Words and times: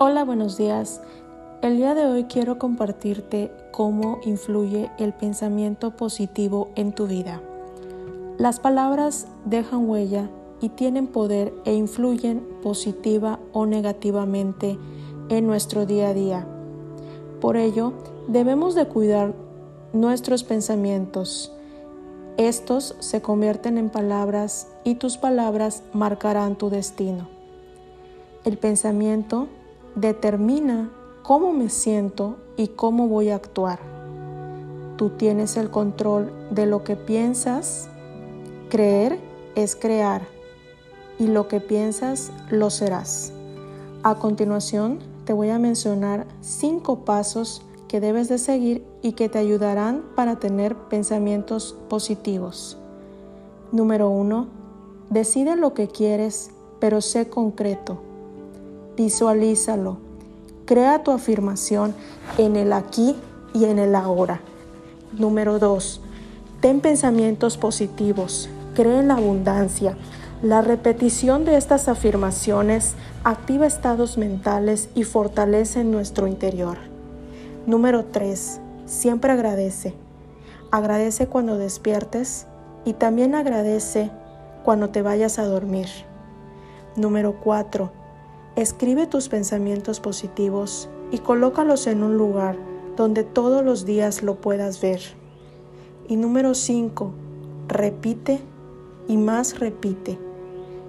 Hola, 0.00 0.22
buenos 0.24 0.56
días. 0.56 1.00
El 1.60 1.76
día 1.76 1.92
de 1.92 2.06
hoy 2.06 2.26
quiero 2.26 2.56
compartirte 2.56 3.50
cómo 3.72 4.20
influye 4.24 4.92
el 4.96 5.12
pensamiento 5.12 5.96
positivo 5.96 6.68
en 6.76 6.92
tu 6.92 7.08
vida. 7.08 7.42
Las 8.38 8.60
palabras 8.60 9.26
dejan 9.44 9.88
huella 9.88 10.30
y 10.60 10.68
tienen 10.68 11.08
poder 11.08 11.52
e 11.64 11.74
influyen 11.74 12.46
positiva 12.62 13.40
o 13.52 13.66
negativamente 13.66 14.78
en 15.30 15.48
nuestro 15.48 15.84
día 15.84 16.10
a 16.10 16.14
día. 16.14 16.46
Por 17.40 17.56
ello, 17.56 17.92
debemos 18.28 18.76
de 18.76 18.86
cuidar 18.86 19.34
nuestros 19.92 20.44
pensamientos. 20.44 21.52
Estos 22.36 22.94
se 23.00 23.20
convierten 23.20 23.78
en 23.78 23.90
palabras 23.90 24.68
y 24.84 24.94
tus 24.94 25.18
palabras 25.18 25.82
marcarán 25.92 26.54
tu 26.54 26.70
destino. 26.70 27.26
El 28.44 28.58
pensamiento 28.58 29.48
determina 30.00 30.90
cómo 31.22 31.52
me 31.52 31.68
siento 31.70 32.36
y 32.56 32.68
cómo 32.68 33.08
voy 33.08 33.30
a 33.30 33.36
actuar. 33.36 33.80
Tú 34.96 35.10
tienes 35.10 35.56
el 35.56 35.70
control 35.70 36.32
de 36.50 36.66
lo 36.66 36.84
que 36.84 36.96
piensas. 36.96 37.88
Creer 38.68 39.18
es 39.54 39.76
crear 39.76 40.22
y 41.18 41.26
lo 41.26 41.48
que 41.48 41.60
piensas 41.60 42.30
lo 42.50 42.70
serás. 42.70 43.32
A 44.02 44.14
continuación 44.16 45.00
te 45.24 45.32
voy 45.32 45.50
a 45.50 45.58
mencionar 45.58 46.26
cinco 46.40 47.04
pasos 47.04 47.62
que 47.88 48.00
debes 48.00 48.28
de 48.28 48.38
seguir 48.38 48.84
y 49.02 49.12
que 49.12 49.28
te 49.28 49.38
ayudarán 49.38 50.04
para 50.14 50.36
tener 50.36 50.76
pensamientos 50.76 51.76
positivos. 51.88 52.76
Número 53.72 54.10
1. 54.10 54.46
Decide 55.10 55.56
lo 55.56 55.74
que 55.74 55.88
quieres, 55.88 56.50
pero 56.80 57.00
sé 57.00 57.28
concreto. 57.28 58.07
Visualízalo. 58.98 59.98
Crea 60.64 61.04
tu 61.04 61.12
afirmación 61.12 61.94
en 62.36 62.56
el 62.56 62.72
aquí 62.72 63.14
y 63.54 63.66
en 63.66 63.78
el 63.78 63.94
ahora. 63.94 64.40
Número 65.12 65.60
2. 65.60 66.00
Ten 66.60 66.80
pensamientos 66.80 67.58
positivos. 67.58 68.50
Cree 68.74 68.98
en 68.98 69.06
la 69.06 69.14
abundancia. 69.14 69.96
La 70.42 70.62
repetición 70.62 71.44
de 71.44 71.56
estas 71.56 71.86
afirmaciones 71.86 72.94
activa 73.22 73.68
estados 73.68 74.18
mentales 74.18 74.88
y 74.96 75.04
fortalece 75.04 75.84
nuestro 75.84 76.26
interior. 76.26 76.78
Número 77.66 78.04
3. 78.04 78.60
Siempre 78.86 79.30
agradece. 79.30 79.94
Agradece 80.72 81.28
cuando 81.28 81.56
despiertes 81.56 82.48
y 82.84 82.94
también 82.94 83.36
agradece 83.36 84.10
cuando 84.64 84.90
te 84.90 85.02
vayas 85.02 85.38
a 85.38 85.44
dormir. 85.44 85.86
Número 86.96 87.36
4. 87.38 87.97
Escribe 88.58 89.06
tus 89.06 89.28
pensamientos 89.28 90.00
positivos 90.00 90.88
y 91.12 91.18
colócalos 91.18 91.86
en 91.86 92.02
un 92.02 92.18
lugar 92.18 92.56
donde 92.96 93.22
todos 93.22 93.64
los 93.64 93.84
días 93.84 94.24
lo 94.24 94.40
puedas 94.40 94.80
ver. 94.80 95.00
Y 96.08 96.16
número 96.16 96.54
5. 96.56 97.12
Repite 97.68 98.40
y 99.06 99.16
más 99.16 99.60
repite. 99.60 100.18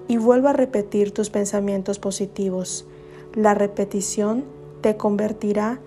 Y 0.07 0.17
vuelva 0.17 0.49
a 0.49 0.53
repetir 0.53 1.11
tus 1.11 1.29
pensamientos 1.29 1.99
positivos. 1.99 2.87
La 3.35 3.53
repetición 3.53 4.45
te 4.81 4.97
convertirá 4.97 5.79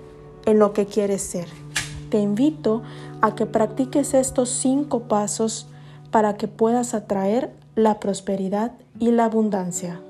en 0.46 0.60
lo 0.60 0.72
que 0.72 0.86
quieres 0.86 1.22
ser. 1.22 1.48
Te 2.10 2.20
invito 2.20 2.82
a 3.22 3.34
que 3.34 3.46
practiques 3.46 4.14
estos 4.14 4.50
cinco 4.50 5.08
pasos 5.08 5.66
para 6.12 6.36
que 6.36 6.46
puedas 6.46 6.94
atraer 6.94 7.52
la 7.74 7.98
prosperidad 7.98 8.70
y 9.00 9.10
la 9.10 9.24
abundancia. 9.24 10.00